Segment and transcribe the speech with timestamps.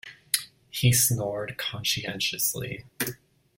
[0.71, 2.85] He snored conscientiously.